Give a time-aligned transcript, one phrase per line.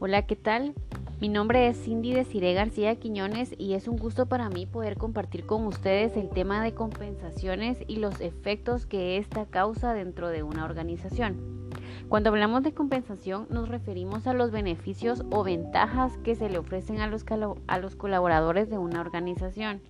[0.00, 0.74] Hola, ¿qué tal?
[1.20, 5.44] Mi nombre es Cindy Desiree García Quiñones y es un gusto para mí poder compartir
[5.44, 10.64] con ustedes el tema de compensaciones y los efectos que esta causa dentro de una
[10.64, 11.68] organización.
[12.08, 17.00] Cuando hablamos de compensación nos referimos a los beneficios o ventajas que se le ofrecen
[17.00, 17.24] a los,
[17.66, 19.80] a los colaboradores de una organización.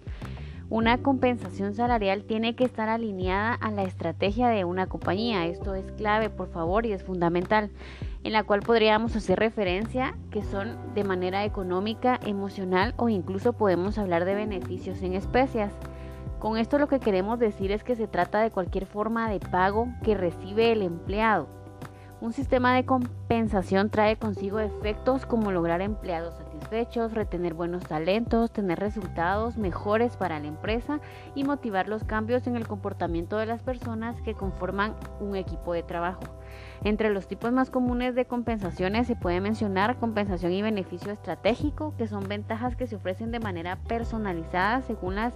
[0.70, 5.46] Una compensación salarial tiene que estar alineada a la estrategia de una compañía.
[5.46, 7.70] Esto es clave, por favor, y es fundamental
[8.22, 13.96] en la cual podríamos hacer referencia que son de manera económica, emocional o incluso podemos
[13.96, 15.72] hablar de beneficios en especias.
[16.38, 19.88] Con esto lo que queremos decir es que se trata de cualquier forma de pago
[20.04, 21.57] que recibe el empleado.
[22.20, 28.80] Un sistema de compensación trae consigo efectos como lograr empleados satisfechos, retener buenos talentos, tener
[28.80, 30.98] resultados mejores para la empresa
[31.36, 35.84] y motivar los cambios en el comportamiento de las personas que conforman un equipo de
[35.84, 36.24] trabajo.
[36.82, 42.08] Entre los tipos más comunes de compensaciones se puede mencionar compensación y beneficio estratégico, que
[42.08, 45.34] son ventajas que se ofrecen de manera personalizada según las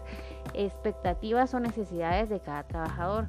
[0.53, 3.29] expectativas o necesidades de cada trabajador.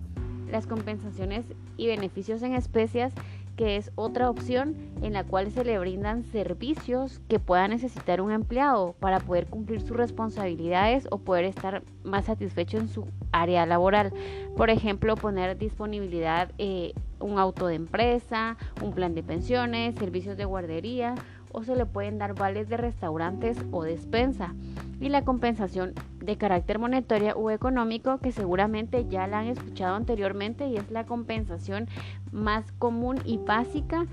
[0.52, 1.46] Las compensaciones
[1.78, 3.14] y beneficios en especias
[3.56, 8.32] que es otra opción en la cual se le brindan servicios que pueda necesitar un
[8.32, 14.14] empleado para poder cumplir sus responsabilidades o poder estar más satisfecho en su área laboral.
[14.56, 20.46] Por ejemplo, poner disponibilidad eh, un auto de empresa, un plan de pensiones, servicios de
[20.46, 21.16] guardería
[21.54, 24.54] o se le pueden dar vales de restaurantes o despensa.
[25.00, 30.68] Y la compensación de carácter monetario o económico que seguramente ya la han escuchado anteriormente
[30.68, 31.88] y es la compensación
[32.32, 34.06] más común y básica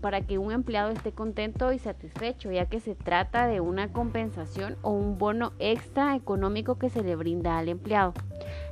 [0.00, 4.76] para que un empleado esté contento y satisfecho, ya que se trata de una compensación
[4.82, 8.12] o un bono extra económico que se le brinda al empleado.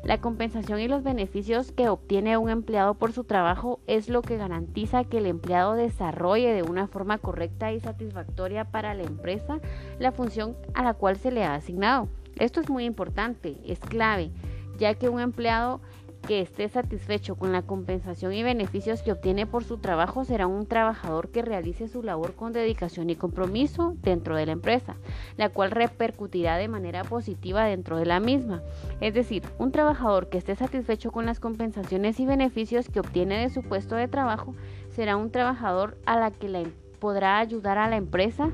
[0.03, 4.39] La compensación y los beneficios que obtiene un empleado por su trabajo es lo que
[4.39, 9.61] garantiza que el empleado desarrolle de una forma correcta y satisfactoria para la empresa
[9.99, 12.09] la función a la cual se le ha asignado.
[12.39, 14.31] Esto es muy importante, es clave,
[14.79, 15.83] ya que un empleado
[16.31, 20.65] que esté satisfecho con la compensación y beneficios que obtiene por su trabajo será un
[20.65, 24.95] trabajador que realice su labor con dedicación y compromiso dentro de la empresa,
[25.37, 28.63] la cual repercutirá de manera positiva dentro de la misma.
[29.01, 33.51] Es decir, un trabajador que esté satisfecho con las compensaciones y beneficios que obtiene de
[33.51, 34.55] su puesto de trabajo
[34.91, 36.49] será un trabajador a la que
[37.01, 38.53] podrá ayudar a la empresa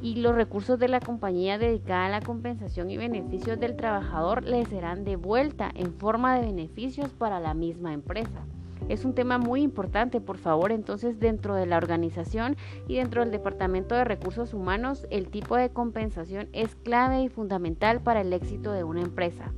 [0.00, 4.64] y los recursos de la compañía dedicada a la compensación y beneficios del trabajador le
[4.66, 8.44] serán de vuelta en forma de beneficios para la misma empresa.
[8.88, 13.30] Es un tema muy importante, por favor, entonces dentro de la organización y dentro del
[13.30, 18.72] Departamento de Recursos Humanos, el tipo de compensación es clave y fundamental para el éxito
[18.72, 19.52] de una empresa.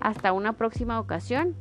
[0.00, 1.54] Hasta una próxima ocasión.